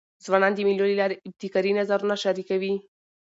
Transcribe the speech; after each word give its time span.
ځوانان 0.25 0.53
د 0.55 0.59
مېلو 0.67 0.85
له 0.91 0.95
لاري 1.01 1.15
ابتکاري 1.27 1.71
نظرونه 1.79 2.15
شریکوي. 2.23 2.73